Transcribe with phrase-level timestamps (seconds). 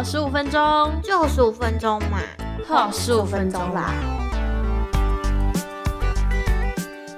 [0.00, 2.22] 后十五分钟，就十五分钟嘛，
[2.66, 3.92] 后十五分钟啦。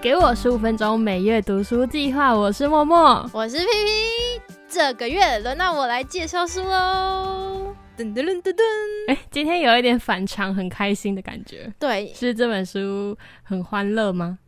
[0.03, 2.35] 给我十五分钟，每月读书计划。
[2.35, 4.43] 我是默默，我是皮皮。
[4.69, 7.73] 这个月轮到我来介绍书喽。
[7.97, 8.63] 噔噔噔噔噔。
[9.07, 11.73] 哎，今天有一点反常，很开心的感觉。
[11.79, 14.41] 对，是这本书很欢乐吗？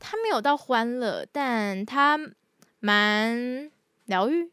[0.00, 2.18] 它没有到欢乐，但它
[2.80, 3.70] 蛮
[4.06, 4.50] 疗愈。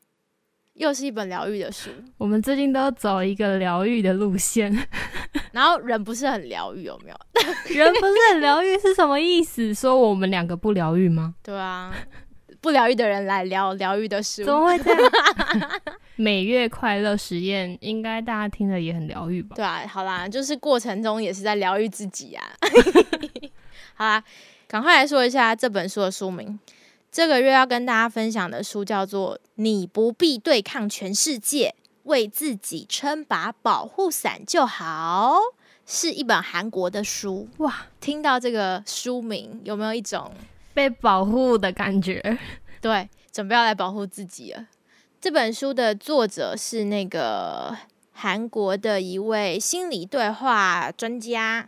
[0.80, 1.90] 又是一本疗愈的书。
[2.18, 4.74] 我们最近都走一个疗愈的路线，
[5.52, 7.18] 然后人不是很疗愈，有没有？
[7.76, 9.74] 人不是很疗愈是什么意思？
[9.74, 11.36] 说我们两个不疗愈吗？
[11.44, 11.94] 对啊，
[12.62, 15.12] 不疗愈的人来聊疗愈的书，怎么会这样？
[16.16, 19.58] 每月快乐实验，应该大家听了也很疗愈吧？
[19.58, 22.44] 对啊，好啦，就是过程中也是在疗愈自己啊。
[23.96, 24.24] 好啦，
[24.66, 26.58] 赶快来说一下这本书的书名。
[27.12, 31.74] 这个月要跟大家分享的书叫做《你不必对抗全世界，
[32.04, 35.38] 为自己撑把保护伞就好》，
[35.88, 37.50] 是一本韩国的书。
[37.58, 40.32] 哇，听到这个书名，有没有一种
[40.76, 42.38] 被保护的感觉？
[42.80, 44.68] 对，准备要来保护自己了。
[45.20, 47.76] 这本书的作者是那个
[48.12, 51.68] 韩国的一位心理对话专家，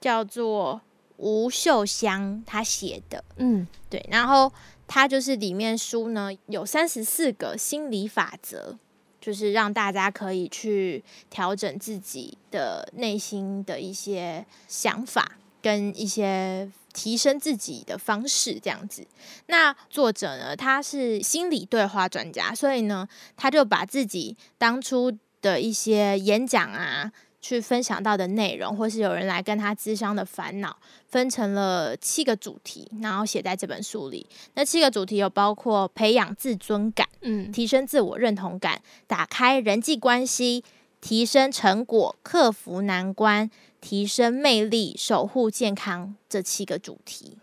[0.00, 0.80] 叫做
[1.18, 3.22] 吴秀香，他写的。
[3.36, 4.50] 嗯，对，然后。
[4.88, 8.76] 它就是里面书呢有三十四个心理法则，
[9.20, 19.06] 就是让大家可以去调整自己的内心的一些想法跟一些提升自己的方式，这样子。
[19.46, 27.12] 那作者呢，他是心理对话专家，所以呢，他就把自己当初的一些演讲啊。
[27.40, 34.26] 去分享到的内容，或是有人来跟他咨商的烦恼，分成了七个主题，然后写在这本书里。
[34.54, 40.64] 那七个主题有包括培养自尊感，嗯，提升自我认同感，打开人际关系，
[41.00, 43.50] 提升成果，克服难关，
[43.80, 47.38] 提升魅力，守护健康这七个主题。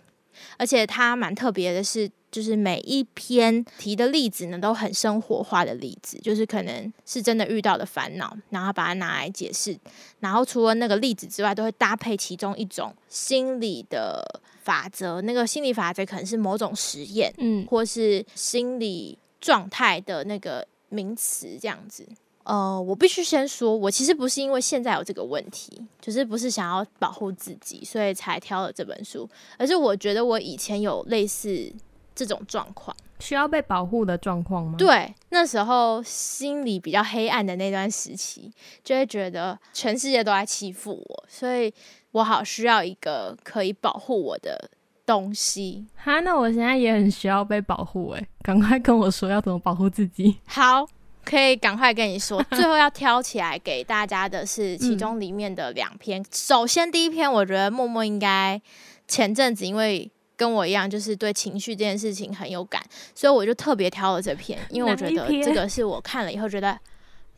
[0.58, 2.12] 而且它蛮特别的是。
[2.36, 9.80] 就是每一篇提的例子呢，都很生活化的例子，就是可能是真的遇到的烦恼，然后把它拿来解释。
[10.20, 15.22] 然后除了那个例子之外，都会搭配其中一种心理的法则。
[15.22, 22.06] 那个心理法则可能是某种实验，嗯，或是心理状态的那个名词这样子。
[22.44, 31.72] 呃，我必须先说，我其实不是因为现在有这个问题，就是不是想要保护自己，所以才挑了这本书，而是我觉得我以前有类似。
[32.16, 34.76] 这种状况需要被保护的状况吗？
[34.78, 38.52] 对，那时候心里比较黑暗的那段时期，
[38.84, 41.74] 就会觉得全世界都在欺负我，所以
[42.12, 44.70] 我好需要一个可以保护我的
[45.06, 45.86] 东西。
[45.96, 50.38] 哈，那我现在也很需要被保护，诶，赶快跟我说要怎么保护自己。
[50.46, 50.86] 好，
[51.24, 52.44] 可以赶快跟你说。
[52.52, 56.24] 最后要挑起来给大家的是其中里面的两篇。
[56.32, 58.62] 首先第一篇，我觉得默默应该
[59.08, 60.12] 前阵子因为。
[60.38, 62.82] 跟我一样，就是对情绪这件事情很有感，
[63.14, 66.78] 所以我就特别挑了这篇，因为我觉得这个是我看了以后觉得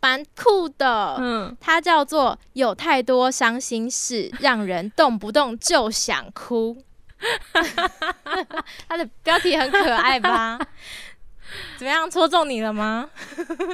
[0.01, 1.15] 蛮酷的。
[1.19, 6.75] 嗯，它叫做《有太多伤心事，让人动不动就想哭》。
[8.87, 10.59] 它的标题很可爱吧？
[11.77, 13.09] 怎么样，戳中你了吗？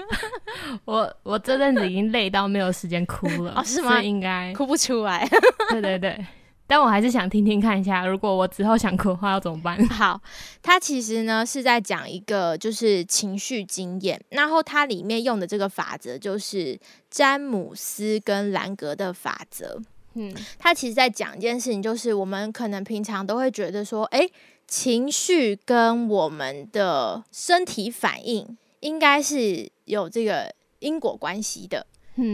[0.85, 4.01] 我我这阵子已经累到没有时间哭了，哦，是吗？
[4.01, 5.27] 应该哭不出来。
[5.69, 6.25] 对对对。
[6.65, 9.77] 但我还是想听听看一下，如果我之后想哭的话要怎么办？
[9.89, 10.19] 好，
[10.61, 16.79] 它其实呢是在讲一个就是情绪经验，然后它里面用的这个法则就是
[17.11, 19.81] 詹姆斯跟兰格的法则。
[20.15, 24.29] 嗯，他其实在讲一件事情，就是我们可能平常都会觉得说，哎，
[24.67, 31.87] 情绪跟我们的身体反应应该是有这个因果关系的。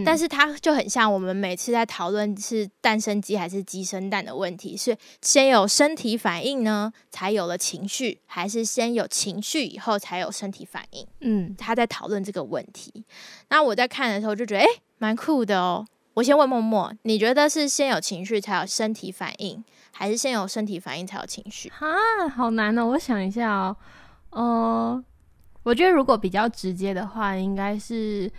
[0.04, 11.06] 但是它就很像我们每次在讨论是蛋生鸡还是鸡生蛋的问题，是先有身体反应呢，才有了情绪，还是先有情绪以后才有身体反应？
[11.20, 13.04] 嗯，他在讨论这个问题。
[13.48, 14.66] 那我在看的时候就觉得，哎，
[14.98, 15.86] 蛮酷的哦。
[16.14, 21.72] 我先问默默，你觉得是先有情绪才有身体反应，还是先有身体反应才有情绪？
[21.78, 22.84] 啊，好难哦！
[22.84, 23.76] 我想一下哦，
[24.30, 25.04] 呃，
[25.62, 28.30] 我觉得如果比较直接的话，应该是。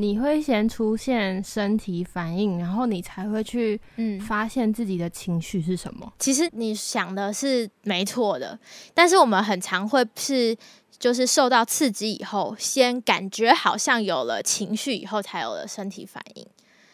[0.00, 6.12] 你会先出现身体反应，然后你才会去嗯发现自己的情绪是什么。
[6.20, 8.56] 其实你想的是没错的，
[8.94, 10.56] 但是我们很常会是
[11.00, 16.46] 就是受到刺激以后，先感觉好像有了情绪，以后才有了身体反应。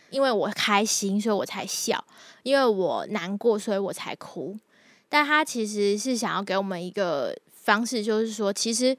[0.09, 1.99] 因为我开心，所以我才笑；
[2.43, 4.59] 因为我难过，所以我才哭。
[5.11, 8.97] 但他其实是想要给我们一个方式，就是说，其实。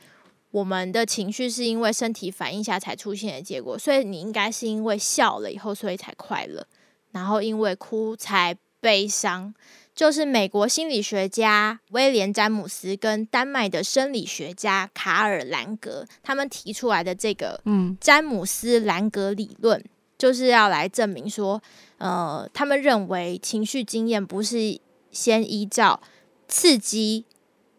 [0.56, 6.66] 我们的情绪是因为身体反应下才出现的结果，所以你应该是因为笑了以后，所以才快乐，
[7.12, 9.54] 然后因为哭才悲伤。
[9.94, 19.84] 就是美国心理学家威廉詹姆斯跟丹麦的生理学家卡尔兰格他们提出来的这个嗯詹姆斯兰格理论，
[20.18, 21.62] 就是要来证明说，
[21.98, 24.80] 呃，他们认为情绪经验不是
[25.12, 26.02] 先依照
[26.48, 27.26] 刺激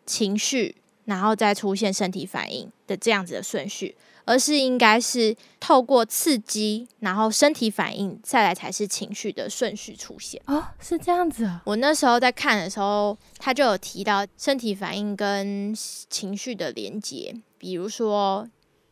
[0.05, 0.77] 情绪，
[1.07, 10.41] 然后再出现身体反应的这样子的顺序，而是应该是透过刺激，然后身体反应，再来才是情绪的顺序出现。
[10.47, 11.63] 哦，是这样子啊。
[11.65, 18.47] 我那时候在看的时候，他就有提到身体反应跟情绪的连接，比如说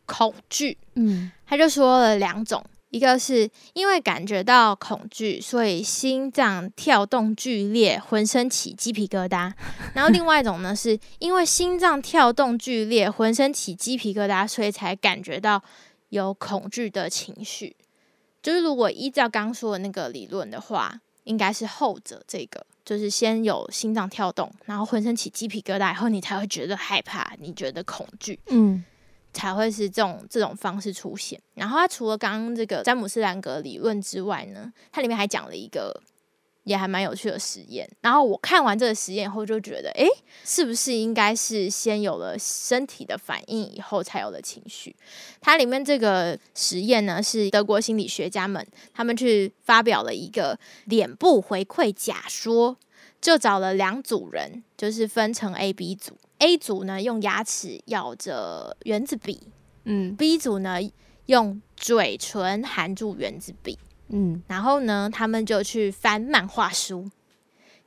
[0.05, 2.63] 恐惧，嗯他就说了两种，
[2.95, 9.51] 一个是因为感觉到恐惧，所以心脏跳动剧烈，浑身起鸡皮疙瘩；
[9.93, 15.61] 然后另外一种呢，是因为心脏跳动剧烈，浑身起鸡皮疙瘩，所以才感觉到
[16.07, 17.75] 有恐惧的情绪。
[18.41, 28.39] 就是如果依照刚说的那个理论的话，应该是后者这个，就是先有心脏跳动，然后浑身起鸡皮疙瘩以后，你才会觉得害怕，你觉得恐惧。
[28.47, 28.85] 嗯
[29.35, 31.39] 才会是这种这种方式出现。
[31.53, 36.01] 然后他除了刚刚这个詹姆斯兰格理论之外呢，它里面还讲了一个
[36.63, 37.87] 也还蛮有趣的实验。
[38.01, 40.07] 然后我看完这个实验后就觉得，诶，
[40.45, 44.95] 是不是应该是先有了身体的反应，以后才有了情绪？
[45.41, 52.77] 它里面这个实验呢，是德国心理学家们他们去发表了一个脸部回馈假说。
[53.21, 56.15] 就找了两组人，就是分成 A、B 组。
[56.45, 59.41] A 组呢用牙齿咬着圆子笔
[59.85, 60.77] 嗯，B 组呢
[61.25, 63.79] 用嘴唇含住圆子笔。
[64.09, 67.09] 嗯然后呢，他们就去翻漫画书。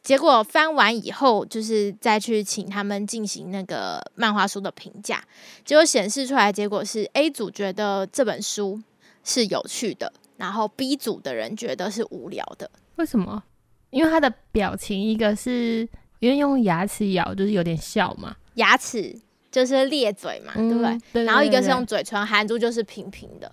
[0.02, 5.22] 结果翻完以后，就是再去请他们进行那个漫画书的评价。
[5.64, 8.82] 结果显示出来，结果是 A 组觉得这本书
[9.22, 12.68] 是有趣的，然后 B 组的人觉得是无聊的。
[12.96, 13.44] 为什么？
[13.90, 15.88] 因为他的表情，一个是
[16.18, 19.18] 因为用牙齿咬，就是有点笑嘛，牙齿
[19.50, 20.82] 就是咧嘴嘛，对不
[21.12, 21.24] 对？
[21.24, 23.50] 然后一个是用嘴唇含住，就是平平的，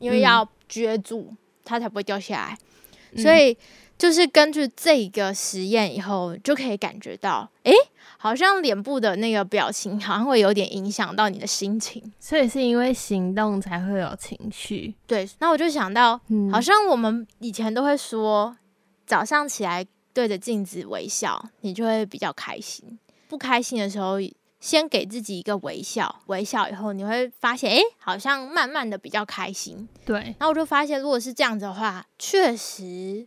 [0.00, 1.32] 因为嗯要撅住
[1.64, 2.58] 它才不会掉下来。
[3.22, 3.56] 所以
[3.96, 7.72] 就是根据这个实验以后，就可以感觉到，诶，
[8.18, 12.02] 好像脸部的那个表情好像会有点影响到你的心情。
[12.18, 14.94] 所以是因为行动才会有情绪。
[15.06, 18.56] 对，那我就想到，嗯好像我们以前都会说，
[19.06, 22.98] 早上起来对着镜子微笑，你就会比较开心。
[23.28, 24.16] 不开心的时候，
[24.64, 29.86] 先给自己一个微笑，微笑以后你会发现，诶，好像慢慢的比较开心。
[30.06, 33.26] 对，然后我就发现，如果是这样子的话，确实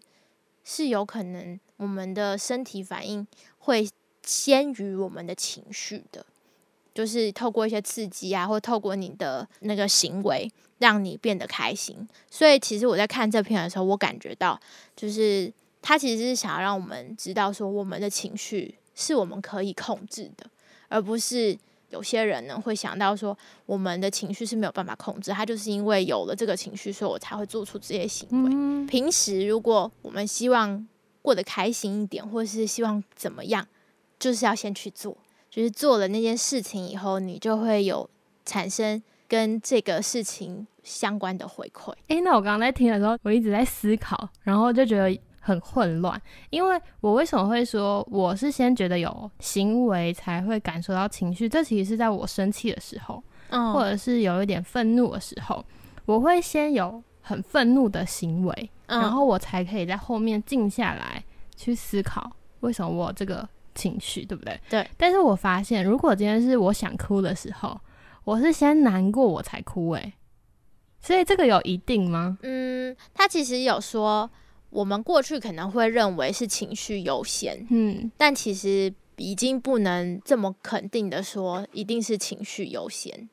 [0.63, 3.27] 是有可能我们的身体反应
[3.59, 3.87] 会
[4.23, 6.25] 先于我们的情绪的，
[6.95, 12.09] 就是透过一些刺激啊，或透过你的那个行为，让你变得开心。
[12.31, 14.59] 所以，其实我在看这篇的时候，我感觉到，
[14.95, 15.53] 就是
[15.83, 20.49] 他其实是想要让我们知道，说我们的情绪是我们可以控制的，
[20.87, 21.57] 而不是。
[21.89, 23.35] 有些人呢会想到说，
[23.65, 28.51] 我们的情绪是没有办法控制，他就是因为有了这个情绪，所以我才会做出这些行为。
[28.53, 30.85] 嗯平时如果我们希望
[31.21, 33.65] 过得开心一点，或是希望怎么样，
[34.19, 35.15] 就是要先去做。
[35.49, 38.09] 就是做了那件事情以后，你就会有
[38.43, 41.93] 产生跟这个事情相关的回馈。
[42.09, 45.17] 诶，那我刚刚在听的时候，我一直在思考，然后就觉得
[45.47, 46.21] 很混乱。
[46.49, 51.47] 因为我为什么会说我是先觉得有行为才会感受到情绪？
[51.47, 55.63] 这其实是在我生气的时候，嗯或者是有一点愤怒的时候，
[56.05, 61.23] 我会先有很愤怒的行为，嗯然后我才可以在后面静下来
[61.55, 64.59] 去思考为什么我这个情绪，对不对？
[64.69, 64.89] 对。
[64.97, 67.79] 但是我发现，如果今天是我想哭的时候，
[68.25, 70.13] 我是先难过我才哭、诶，
[70.99, 72.37] 所以这个有一定吗？
[72.41, 74.29] 嗯，他其实有说，
[74.69, 83.29] 我们过去可能会认为是情绪优先，嗯但其实已经不能这么肯定的说一定是情绪优先。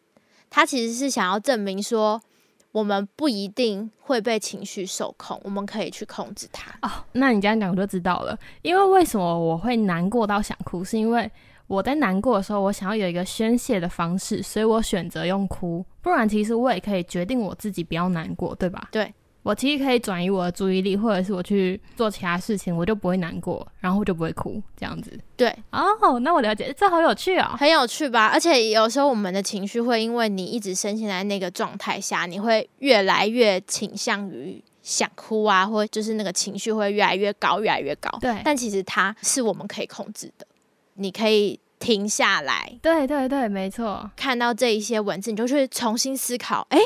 [0.48, 2.22] 他其实是想要证明说，
[2.70, 6.70] 我们不一定会被情绪受控，我们可以去控制它。
[6.82, 8.38] 哦，那你这样讲我就知道了。
[8.62, 11.30] 因为为什么我会难过到想哭，是因为
[11.66, 15.84] 我在难过的时候，我想要有一个宣泄的方式，所以我选择用哭。
[16.00, 18.88] 不然，其实我也可以决定我自己不要难过，对吧？
[18.92, 19.12] 对，
[19.44, 25.12] 我其实可以转移我的注意力，或者是我去做其他事情，我就不会难过，然后我就不会哭，这样子。
[25.36, 27.54] 对，哦，那我了解，这好有趣哦。
[27.56, 28.28] 很有趣吧？
[28.28, 38.10] 而且有时候我们的情绪会因为你一直深陷在那个状态下，你会越来越倾向于想哭啊，或就是那个情绪会越来越高，越来越高。
[38.20, 40.46] 对但其实它是我们可以控制的。
[40.94, 46.78] 你可以停下来，对对对，没错，看到这一些文字，你就去重新思考，哎，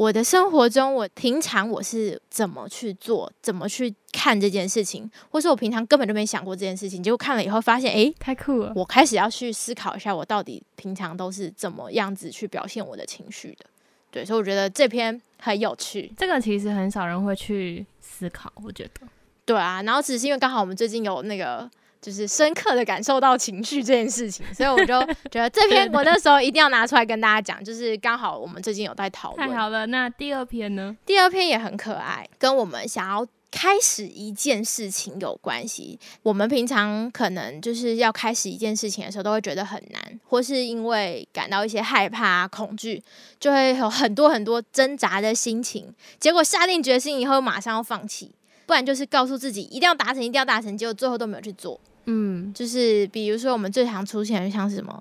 [0.00, 13.66] 我的生活中，我平常我是怎么去做，怎么去看这件事情，或是我平常根本就没想过这件事情，结果看了以后发现，哎，太酷了，我开始要去思考一下，我到底平常都是怎么样子去表现我的情绪的。
[14.10, 16.10] 对，所以我觉得这篇很有趣。
[16.16, 19.06] 这个其实很少人会去思考，我觉得。
[19.44, 29.48] 对啊，然后只是因为刚好我们最近有那个，就是深刻的感受到情绪这件事情，所以我就 觉得这篇我那时候一定要拿出来跟大家讲，就是刚好我们最近有在讨论。
[29.48, 30.96] 太好了，那第二篇呢？
[31.04, 33.26] 第二篇也很可爱，跟我们想要。
[33.52, 43.02] 开始一件事情有关系，我们平常可能就是要开始一件事情的时候，都会觉得很难，或是因为感到一些害怕、恐惧，
[43.40, 45.92] 就会有很多很多挣扎的心情。
[46.20, 48.30] 结果下定决心以后，马上要放弃，
[48.66, 51.80] 不然就是告诉自己一定要达成，一定要达成，结果最后都没有去做。
[52.06, 55.00] 嗯，就是比如说我们最常出现的，像什么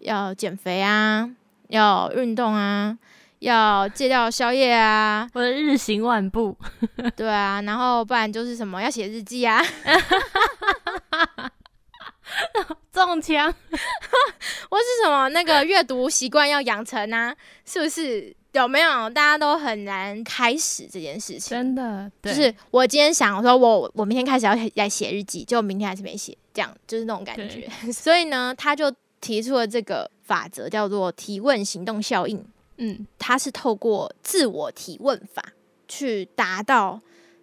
[0.00, 1.30] 要减肥啊，
[1.68, 2.98] 要运动啊。
[3.40, 6.54] 要戒掉宵夜啊，或者日行万步，
[7.16, 9.64] 对啊，然后不然就是什么要写日记啊，
[12.92, 18.36] 中枪，或是什么那个阅读习惯要养成啊，是不是？
[18.52, 19.08] 有没有？
[19.10, 27.68] 大家都很难开始这件事情，真的，就是我今天想说，我我明天开始要来写日记，就明天还是没写，这样就是那种感觉。
[27.92, 32.44] 所以呢，他就提出了这个法则，叫做提问行动效应。
[32.78, 35.44] 嗯，他是透过自我提问法
[35.86, 37.00] 去达到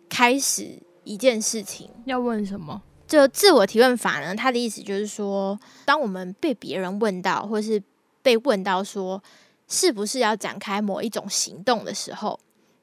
[0.09, 1.89] 开始一件事情。
[2.05, 2.81] 要问什么？
[3.07, 4.35] 就自我提问法呢？
[4.35, 7.81] 他的意思就是说，当我们被别人问到，或是
[8.21, 9.23] 被问到说
[9.67, 12.39] 是不是要展开某一种行动的时候，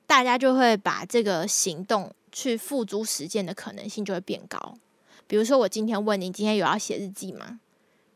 [0.07, 4.77] 大家就会把这个行动去付诸实践的可能性就会变高。
[5.27, 7.61] 比如说，我今天问你，今天有要写日记吗？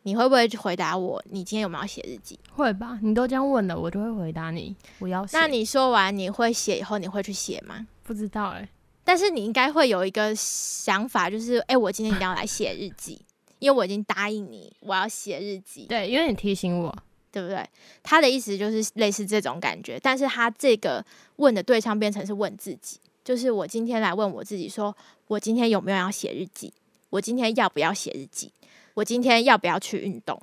[0.02, 1.22] 你会不会回答我？
[1.30, 2.38] 你今天有没有写日记？
[2.54, 4.74] 会吧，你都这样问了，我就会回答你。
[5.00, 5.36] 我要写。
[5.36, 7.86] 那你说完你会写以后，你会去写吗？
[8.02, 8.68] 不知道哎，
[9.04, 13.20] 但是你应该会有一个想法，就是哎，我今天一定要来写日记，
[13.58, 15.86] 因为我已经答应你我要写日记。
[15.86, 16.96] 对，因为你提醒我，
[17.30, 17.64] 对不对？
[18.02, 21.04] 他的意思就是类似这种感觉，但是他这个
[21.36, 26.72] 问的对象变成是问自己，就是我今天来问我自己，说我今天有没有要写日记？
[27.10, 28.52] 我今天要不要写日记？
[28.94, 30.40] 我今天要不要去运动？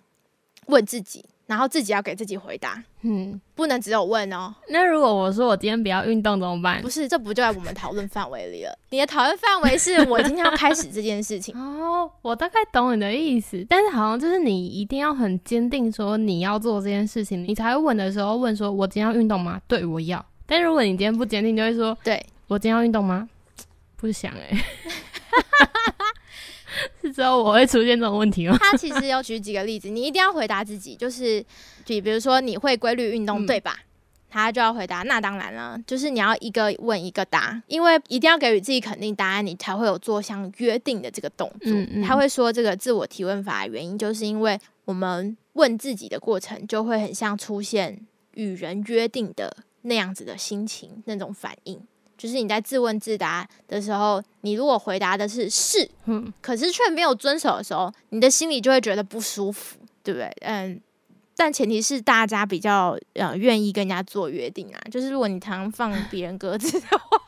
[0.68, 2.84] 问自己，然后自己要给自己回答。
[3.02, 4.54] 嗯，不能只有问哦。
[4.70, 6.82] 那如果我说我今天不要运动怎么办？
[6.82, 8.78] 不是，这不就在我们讨论范围里了？
[8.90, 11.56] 你的讨论范围是我今天要开始这件事情。
[11.60, 20.26] 哦，我大概懂你的意思，但是好像就是你一定要很坚定说你要做这件事情，你才会问的时候问说：“我今天要运动吗？”对，我要。
[20.48, 23.30] 但如果你今天不坚定，就会说：“对我今天要运动吗？”
[23.98, 24.58] 不想哎。
[27.02, 28.58] 是知道我会出现这种问题吗？
[28.60, 31.44] 他其实有举几个例子，你一定要回答自己，就是
[31.86, 33.80] 比比如说你会规律运动对吧？
[34.28, 41.72] 他就要回答，那当然了，就是你要一个问一个答，因为一定要给予自己肯定答案，你才会有做像约定的这个动作。
[42.04, 51.80] 他会说这个自我提问法的原因，就是因为我们问自己的过程，就会很像出现与人约定的那样子的心情那种反应。
[52.18, 60.32] 就是你在自问自答的时候，你如果回答的是是，嗯，可是却没有遵守的时候，你的心里就会觉得不舒服，对不对？
[60.42, 60.80] 嗯，
[61.36, 64.80] 但前提是大家比较呃愿意跟人家做约定啊。
[64.90, 67.22] 就是如果你常放别人鸽子的话。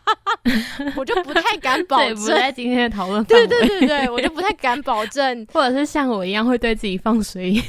[0.96, 3.22] 我就不太敢 保证，不在今天的讨论。
[3.26, 7.62] 对对对对，我就不太敢保证， 或者是像我一样会对自己放水，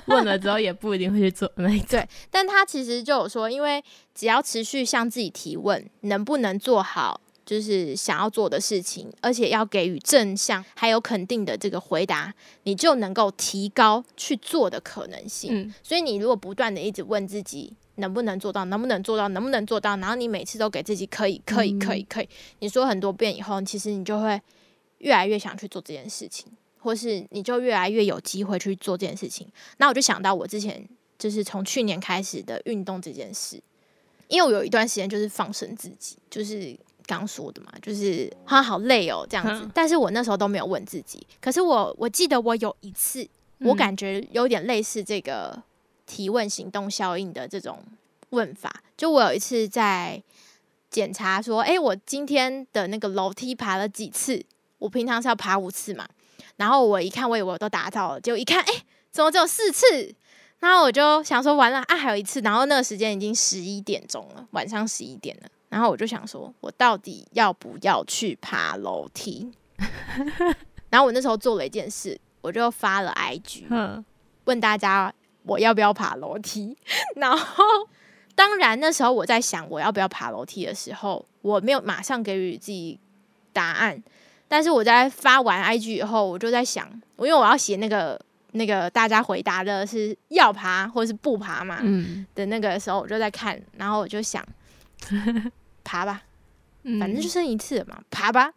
[0.06, 3.82] 问了之后也不一定会去做那一对，但他其实就有说，因为
[4.14, 15.50] 只要持续向自己提问，能不能做好就是想要做的事情，而且要给予正向还有肯定的这个回答，你就能够提高去做的可能性。
[15.52, 17.76] 嗯，所以你如果不断的一直问自己。
[17.96, 18.64] 能不能做到？
[18.66, 19.28] 能不能做到？
[19.28, 19.94] 能不能做到？
[19.98, 22.28] 然后你每次都给自己可以，可以，可以，可以。
[22.60, 24.40] 你说很多遍以后，其实你就会
[24.98, 26.50] 越来越想去做这件事情，
[26.80, 29.46] 或是你就越来越有机会去做这件事情。
[29.76, 30.84] 那我就想到我之前
[31.18, 33.62] 就是从去年开始的运动这件事，
[34.28, 39.70] 因为我有一段时间就是放生自己，就是刚说的嘛，就是啊好累哦这样子。
[39.72, 41.26] 但是我那时候都没有问自己。
[41.40, 45.62] 可是我我记得我有一次，我感觉有点类似这个。
[46.06, 47.78] 提问行动效应的这种
[48.30, 50.20] 问法，就我有一次在
[50.90, 54.44] 检查说，哎，我今天的那个楼梯爬了几次？
[54.80, 56.08] 我平常是要爬五次嘛，
[56.60, 60.14] 然后我一看，我以为我都达到了，就一看，哎，怎么只有四次？
[60.58, 62.38] 然后我就想说，完了啊，还有一次。
[62.42, 65.48] 然后那个时间已经十一点钟了，晚上十一点了。
[65.70, 69.50] 然后我就想说，我到底要不要去爬楼梯？
[70.90, 73.64] 然后我那时候做了一件事，我就发了 IG。
[74.44, 75.10] 问大家
[75.44, 76.76] 我要不要爬楼梯。
[77.16, 77.64] 然后，
[78.34, 83.00] 当然那时候我在想我要不要爬楼梯的时候，我没有马上给予自己
[83.54, 84.02] 答案。
[84.52, 94.44] 但是我在发完 IG 以后，我就在想，因为我要写那个那个大家回答的是要爬或者是不爬嘛，嗯，的那个时候，我就在看，然后我就想
[95.84, 96.22] 爬吧，
[96.98, 98.52] 反正就剩一次了嘛，爬吧，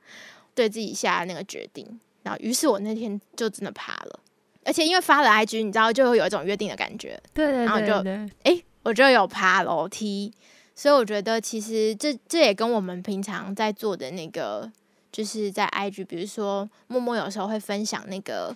[0.55, 1.87] 对自己下那个决定。
[2.23, 4.19] 然后，于是我那天就真的爬了，
[4.65, 10.33] 而且因为发了 IG，你知道，就会有一种约定的感觉，对对然后就对，诶，我就有爬楼梯。
[10.73, 14.71] 所以我觉得，其实这这也跟我们平常在做的那个。
[15.13, 18.53] 就是在 IG，比如说默默有时候会分享那个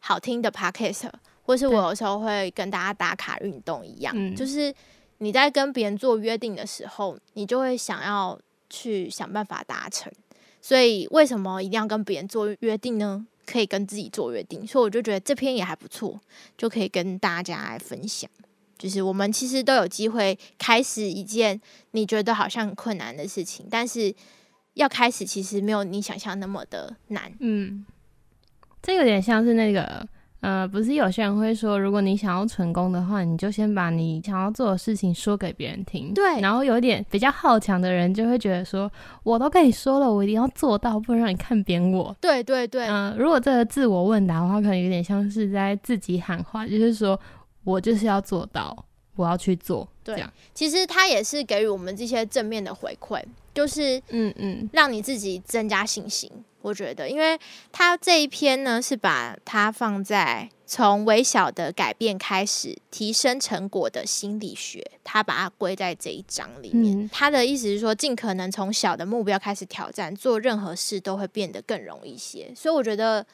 [0.00, 1.10] 好听的 Podcast，
[1.42, 4.36] 或是我有时候会跟大家打卡运动一样。
[4.36, 4.72] 就是
[5.16, 10.12] 你在跟别人做约定的时候，你就会想要去想办法达成。
[10.60, 13.26] 所以为什么一定要跟别人做约定呢？
[13.46, 14.66] 可以跟自己做约定。
[14.66, 16.20] 所以我就觉得这篇也还不错，
[16.58, 18.30] 就可以跟大家来分享。
[18.76, 21.58] 就是我们其实都有机会开始一件
[21.92, 24.14] 你觉得好像很困难的事情，但是。
[24.78, 27.30] 要开始其实没有你想象那么的难。
[27.40, 27.84] 嗯，
[28.80, 30.06] 这有点像是那个
[30.40, 36.14] 呃，不是有些人会说，如果你想要成功的话，你就先把你想要做的事情说给别人听。
[36.14, 38.88] 对，然后有点比较好强的人就会觉得说，
[39.24, 42.16] 我都跟你说了，我一定要做到，不能让你看扁我。
[42.20, 47.18] 对对对，嗯，如果这个自我问答的话，可能有点像是在自己喊话，就是说
[47.64, 48.84] 我就是要做到，
[49.16, 49.88] 我要去做。
[50.04, 53.20] 对，其实他也是给予我们这些正面的回馈。
[53.58, 56.30] 就是嗯嗯，让你自己增加信心。
[56.62, 57.36] 我觉得，因为
[57.72, 67.10] 他这一篇呢，是把它放在从微小的改变开始提升成果的心理学，他把它归在这一章里面。
[67.12, 72.52] 他的意思是说，尽可能从小的目标开始挑战，做任何事都会变得更容易一些。
[72.54, 73.26] 所以我觉得，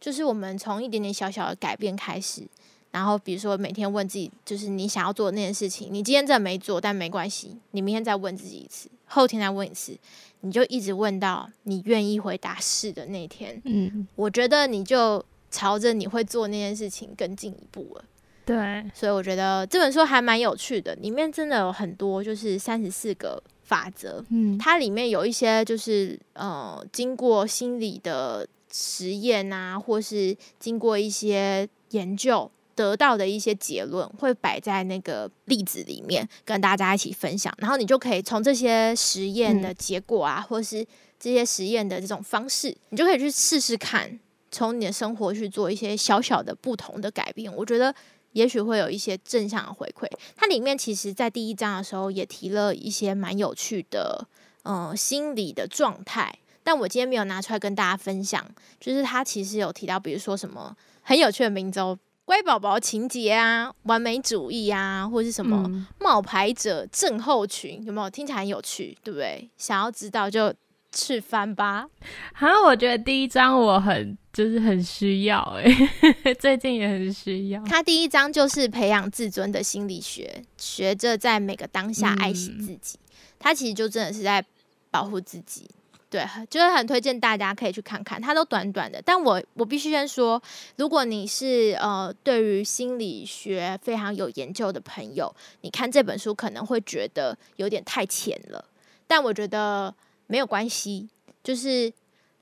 [0.00, 2.42] 就是我们从一点点小小的改变开始。
[2.90, 9.98] 然后，比如说每天问自己，就是你想要做的那件事情，你今天真的没做，但没关系，你明天再问自己一次，后天再问一次，
[10.42, 13.60] 你就一直问到你愿意回答是的那天。
[13.64, 18.04] 嗯，我觉得你就朝着你会做那件事情更进一步了。
[18.44, 24.24] 对，所以我觉得这本书还蛮有趣的，里面真的有很多就是三十四个法则。
[24.30, 32.50] 嗯，它里面有一些就是呃，经过心理的实验啊，或是经过一些研究。
[32.78, 37.52] 得到的一些结论会摆在那个例子里面，跟大家一起分享。
[37.58, 40.86] 然后你就可以从这些实验的结果啊，或是
[41.18, 44.20] 这些实验的这种方式，你就可以去试试看，
[44.52, 47.52] 从你的生活去做一些小小的不同的改变。
[47.52, 47.92] 我觉得
[48.34, 50.06] 也许会有一些正向的回馈。
[50.36, 54.28] 它里面其实，在第一章的时候也提了一些蛮有趣的，
[54.62, 56.38] 嗯，心理的状态。
[56.62, 58.46] 但我今天没有拿出来跟大家分享。
[58.78, 61.98] 就是它其实有提到，比如说什么很有趣的名州。
[62.28, 65.66] 乖宝宝情节啊，完美主义啊，或者是什么
[65.98, 69.48] 冒牌者症候群，有没有听起来很有趣，对不对？
[69.56, 70.52] 想要知道就
[70.92, 71.88] 去翻吧。
[72.34, 75.64] 好像我觉得第一章我很就是很需要，哎，
[76.38, 77.64] 最近也很需要。
[77.64, 82.98] 他第一章就是培养自尊的心理学，学着在每个当下爱惜自己。
[83.38, 84.44] 他其实就真的是在
[84.90, 85.66] 保护自己。
[86.10, 88.98] 对，就是很推荐大家可以去看看，它都短短的。
[89.04, 90.42] 但我我必须先说，
[90.76, 98.64] 如果你是呃对于心理学非常有研究的朋友，你看这本书可能会觉得有点太浅了。
[99.06, 99.94] 但我觉得
[100.26, 101.10] 没有关系，
[101.44, 101.92] 就是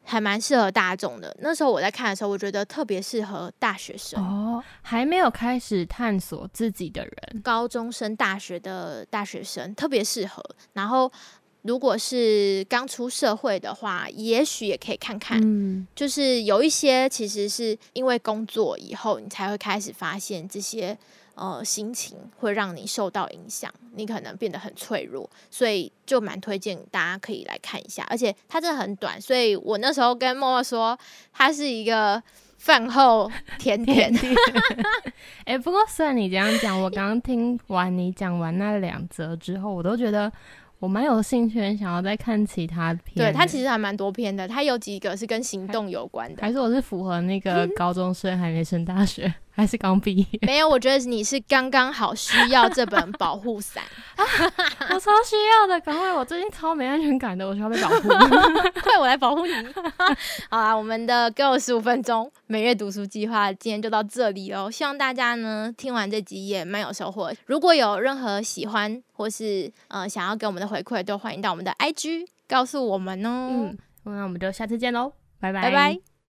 [0.05, 1.37] 还蛮适合大众的。
[1.41, 10.41] 那时候我在看的时候，我觉得特别适合大学生哦，还没有开始探索自己的人，高中生、大学的大学生特别适合。
[10.75, 11.11] 然后。
[11.67, 15.41] 如果是刚出社会的话，也许也可以看看。
[15.43, 20.97] 嗯，就是有一些其实是因为工作以后，你才会开始发现这些
[21.35, 28.07] 呃心情会让你受到影响，你可能变得很脆弱，所以就蛮推荐大家可以来看一下。
[28.09, 30.97] 而且它真的很短，所以我那时候跟默默说，
[31.33, 32.23] 它是一个
[32.59, 34.13] 饭后 甜点。
[35.45, 40.33] 哎，不过虽然你这样讲，我刚刚听完你讲完那两则之后，我都觉得。
[40.79, 43.15] 我蛮有兴趣，想要再看其他片。
[43.17, 46.43] 对它其实还蛮多片的，它有几个是跟行动有关的。
[46.43, 49.33] 还是我是符合那个高中生还没升大学？
[49.57, 50.27] 还是刚毕业？
[50.47, 53.83] 没有，我觉得你是刚刚好需要这本保护伞，
[54.19, 56.13] 我超需要的，赶快！
[56.13, 58.09] 我最近超没安全感的，我需要被保护，
[58.85, 59.53] 快我来保护你！
[60.51, 64.71] 好啦，我们的给我十五分钟每月读书计划今天就到这里哦。
[64.71, 67.33] 希望大家呢听完这集也蛮有收获。
[67.47, 73.49] 如果有任何喜欢或是呃想要给我们的回馈，都欢迎到我们的 IG 告诉我们哦。
[73.51, 76.16] 嗯，那我们就下次见喽，拜拜拜拜。